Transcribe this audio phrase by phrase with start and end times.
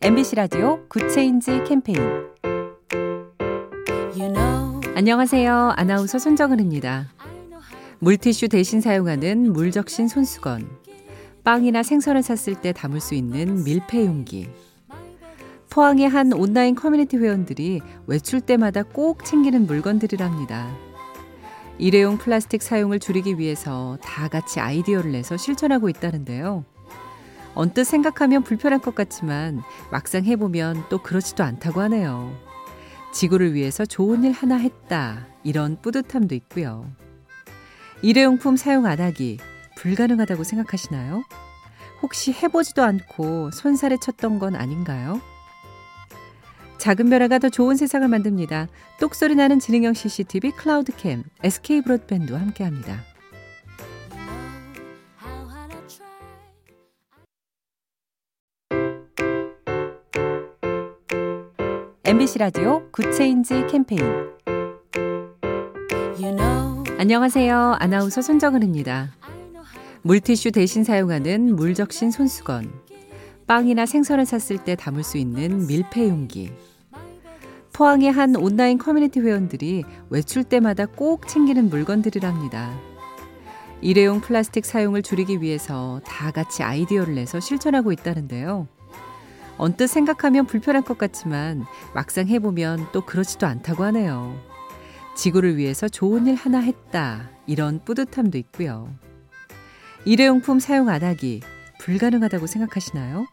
[0.00, 1.98] MBC 라디오 Good Change 캠페인
[4.16, 5.72] You know, 안녕하세요.
[5.76, 7.08] 아나운서 손정은입니다.
[7.98, 10.68] 물티슈 대신 사용하는 물적신 손수건,
[11.42, 14.48] 빵이나 생선을 샀을 때 담을 수 있는 밀폐 용기,
[15.68, 20.70] 포항의 한 온라인 커뮤니티 회원들이 외출 때마다 꼭 챙기는 물건들이랍니다.
[21.78, 26.64] 일회용 플라스틱 사용을 줄이기 위해서 다 같이 아이디어를 내서 실천하고 있다는데요.
[27.58, 32.32] 언뜻 생각하면 불편할 것 같지만 막상 해보면 또 그렇지도 않다고 하네요.
[33.12, 35.26] 지구를 위해서 좋은 일 하나 했다.
[35.42, 36.88] 이런 뿌듯함도 있고요.
[38.00, 39.38] 일회용품 사용 안 하기
[39.76, 41.24] 불가능하다고 생각하시나요?
[42.00, 45.20] 혹시 해보지도 않고 손살에 쳤던 건 아닌가요?
[46.78, 48.68] 작은 변화가 더 좋은 세상을 만듭니다.
[49.00, 53.17] 똑소리 나는 지능형 CCTV 클라우드캠 SK 브로드밴드와 함께합니다.
[62.08, 64.00] MBC 라디오 Good Change 캠페인
[66.18, 67.76] You know, 안녕하세요.
[67.78, 69.10] 아나운서 손정은입니다.
[70.00, 72.72] 물티슈 대신 사용하는 물 적신 손수건,
[73.46, 76.50] 빵이나 생선을 샀을 때 담을 수 있는 밀폐 용기,
[77.74, 82.72] 포항의 한 온라인 커뮤니티 회원들이 외출 때마다 꼭 챙기는 물건들이랍니다.
[83.82, 88.66] 일회용 플라스틱 사용을 줄이기 위해서 다 같이 아이디어를 내서 실천하고 있다는데요.
[89.58, 91.64] 언뜻 생각하면 불편할 것 같지만
[91.94, 94.40] 막상 해보면 또 그렇지도 않다고 하네요.
[95.16, 97.28] 지구를 위해서 좋은 일 하나 했다.
[97.46, 98.88] 이런 뿌듯함도 있고요.
[100.04, 101.42] 일회용품 사용 안 하기
[101.80, 103.26] 불가능하다고 생각하시나요?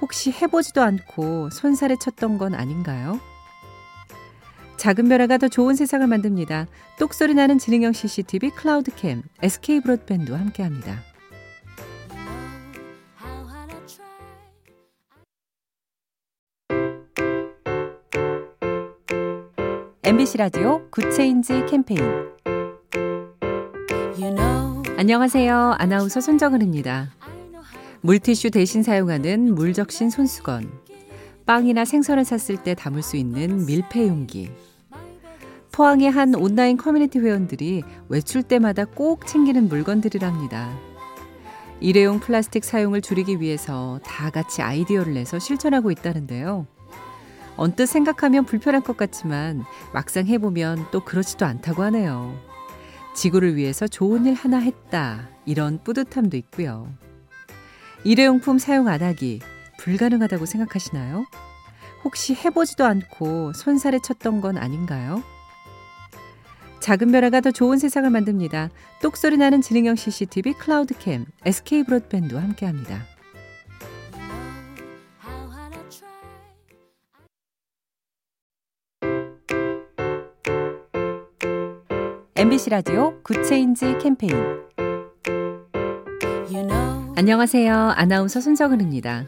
[0.00, 3.20] 혹시 해보지도 않고 손살에 쳤던 건 아닌가요?
[4.76, 6.66] 작은 변화가 더 좋은 세상을 만듭니다.
[6.98, 11.13] 똑소리 나는 지능형 CCTV 클라우드캠 SK 브로드밴드와 함께합니다.
[20.06, 21.98] MBC 라디오 Good Change 캠페인
[24.20, 25.76] You know, 안녕하세요.
[25.78, 27.08] 아나운서 손정은입니다.
[28.02, 30.70] 물티슈 대신 사용하는 물적신 손수건,
[31.46, 34.50] 빵이나 생선을 샀을 때 담을 수 있는 밀폐 용기,
[35.72, 40.78] 포항의 한 온라인 커뮤니티 회원들이 외출 때마다 꼭 챙기는 물건들이랍니다.
[41.80, 46.66] 일회용 플라스틱 사용을 줄이기 위해서 다 같이 아이디어를 내서 실천하고 있다는데요.
[47.56, 52.36] 언뜻 생각하면 불편할 것 같지만 막상 해보면 또 그렇지도 않다고 하네요.
[53.14, 55.28] 지구를 위해서 좋은 일 하나 했다.
[55.46, 56.92] 이런 뿌듯함도 있고요.
[58.02, 59.40] 일회용품 사용 안 하기
[59.78, 61.24] 불가능하다고 생각하시나요?
[62.02, 65.22] 혹시 해보지도 않고 손살에 쳤던 건 아닌가요?
[66.80, 68.68] 작은 변화가 더 좋은 세상을 만듭니다.
[69.00, 73.13] 똑소리 나는 지능형 CCTV 클라우드캠 SK 브로드밴드와 함께합니다.
[82.44, 84.34] MBC 라디오 Good Change 캠페인
[86.52, 87.74] You know, 안녕하세요.
[87.74, 89.24] 아나운서 손정은입니다.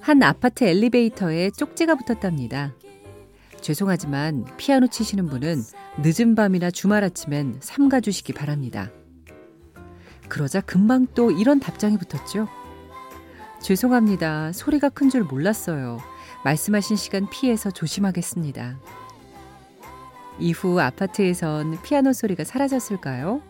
[0.00, 2.74] 한 아파트 엘리베이터에 쪽지가 붙었답니다.
[3.60, 5.64] 죄송하지만 피아노 치시는 분은
[6.00, 8.88] 늦은 밤이나 주말 아침엔 삼가 주시기 바랍니다.
[10.28, 12.46] 그러자 금방 또 이런 답장이 붙었죠.
[13.60, 14.52] 죄송합니다.
[14.52, 15.98] 소리가 큰 줄 몰랐어요.
[16.44, 18.78] 말씀하신 시간 피해서 조심하겠습니다.
[20.38, 23.42] 이후 아파트에선 피아노 소리가 사라졌을까요?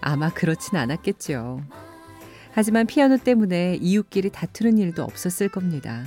[0.00, 1.62] 아마 그렇진 않았겠죠.
[2.52, 6.04] 하지만 피아노 때문에 이웃끼리 다투는 일도 없었을 겁니다.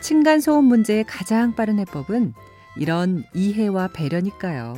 [0.00, 2.32] 층간 소음 문제의 가장 빠른 해법은
[2.76, 4.74] 이런 이해와 배려니까요.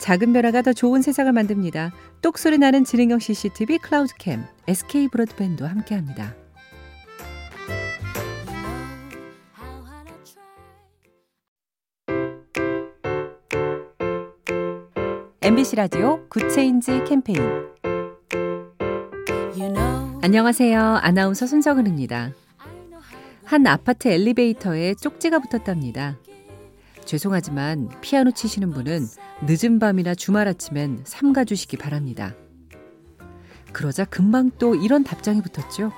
[0.00, 1.92] 작은 변화가 더 좋은 세상을 만듭니다.
[2.22, 6.34] 똑소리 나는 지능형 CCTV 클라우드캠 SK 브로드밴드와 함께합니다.
[15.46, 17.38] MBC 라디오 Good Change 캠페인
[19.54, 20.80] You know, 안녕하세요.
[20.80, 22.32] 아나운서 how
[23.44, 26.18] 한 아파트 엘리베이터에 쪽지가 붙었답니다.
[27.04, 29.06] 죄송하지만 피아노 치시는 분은
[29.46, 32.34] 늦은 밤이나 주말 아침엔 삼가 주시기 바랍니다.
[33.72, 35.92] 그러자 금방 또 이런 답장이 붙었죠.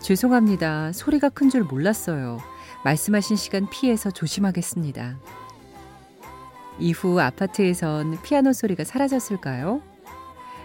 [0.00, 0.90] 죄송합니다.
[0.90, 2.38] 소리가 큰 줄 몰랐어요.
[2.84, 5.20] 말씀하신 시간 피해서 조심하겠습니다.
[6.82, 9.80] 이후 아파트에선 피아노 소리가 사라졌을까요?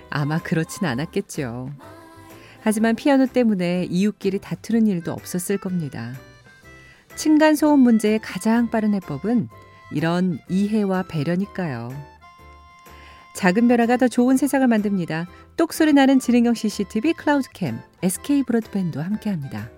[0.09, 1.69] 아마 그렇진 않았겠죠.
[2.61, 6.13] 하지만 피아노 때문에 이웃끼리 다투는 일도 없었을 겁니다.
[7.15, 9.47] 층간 소음 문제의 가장 빠른 해법은
[9.91, 11.89] 이런 이해와 배려니까요.
[13.35, 15.27] 작은 변화가 더 좋은 세상을 만듭니다.
[15.55, 19.76] 똑소리 나는 지능형 CCTV 클라우드캠 SK 브로드밴드와 함께합니다.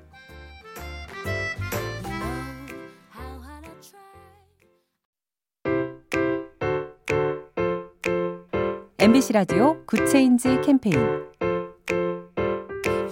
[8.99, 10.95] MBC 라디오 Good Change 캠페인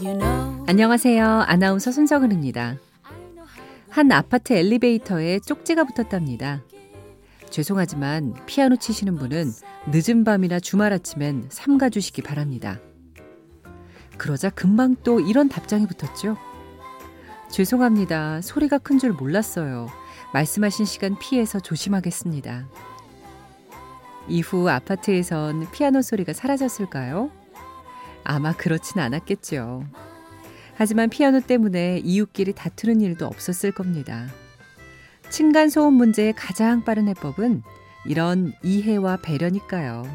[0.02, 1.26] You know 안녕하세요.
[1.48, 2.78] 아나운서 손정은입니다.
[3.90, 6.64] 한 아파트 엘리베이터에 쪽지가 붙었답니다.
[7.50, 9.52] 죄송하지만 피아노 치시는 분은
[9.92, 12.80] 늦은 밤이나 주말 아침엔 삼가 주시기 바랍니다.
[14.18, 16.38] 그러자 금방 또 이런 답장이 붙었죠.
[17.50, 18.42] 죄송합니다.
[18.42, 19.88] 소리가 큰 줄 몰랐어요.
[20.34, 22.68] 말씀하신 시간 피해서 조심하겠습니다.
[24.28, 27.32] 이후 아파트에선 피아노 소리가 사라졌을까요?
[28.24, 29.86] 아마 그렇진 않았겠죠.
[30.76, 34.28] 하지만 피아노 때문에 이웃끼리 다투는 일도 없었을 겁니다.
[35.30, 37.64] 층간 소음 문제의 가장 빠른 해법은
[38.06, 40.06] 이런 이해와 배려니까요.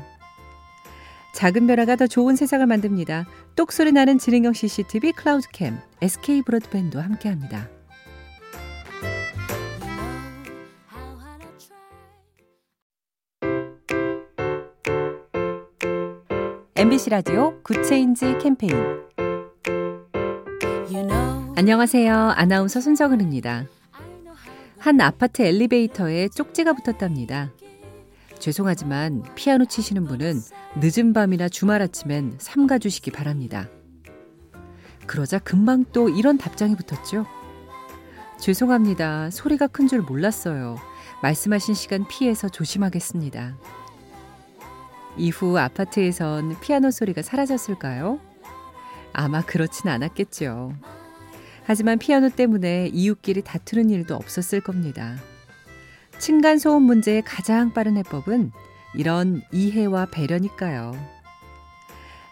[1.34, 3.26] 작은 변화가 더 좋은 세상을 만듭니다.
[3.56, 7.68] 똑소리 나는 지능형 CCTV 클라우드캠, SK 브로드밴드와 함께합니다.
[16.82, 18.74] MBC 라디오 Good Change 캠페인
[20.90, 22.12] You know 안녕하세요.
[22.34, 23.66] 아나운서 손정은입니다.
[24.78, 27.52] 한 아파트 엘리베이터에 쪽지가 붙었답니다.
[28.40, 30.40] 죄송하지만 피아노 치시는 분은
[30.80, 33.68] 늦은 밤이나 주말 아침엔 삼가 주시기 바랍니다.
[35.06, 37.26] 그러자 금방 또 이런 답장이 붙었죠.
[38.40, 39.30] 죄송합니다.
[39.30, 40.78] 소리가 큰 줄 몰랐어요.
[41.22, 43.54] 말씀하신 시간 피해서 조심하겠습니다.
[45.16, 48.18] 이후 아파트에선 피아노 소리가 사라졌을까요?
[49.12, 50.74] 아마 그렇진 않았겠죠.
[51.64, 55.16] 하지만 피아노 때문에 이웃끼리 다투는 일도 없었을 겁니다.
[56.18, 58.52] 층간 소음 문제의 가장 빠른 해법은
[58.94, 60.92] 이런 이해와 배려니까요.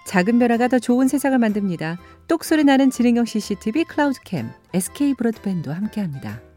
[0.06, 1.98] 작은 변화가 더 좋은 세상을 만듭니다.
[2.26, 6.49] 똑소리 나는 지능형 CCTV 클라우드캠, SK 브로드밴드와 함께합니다.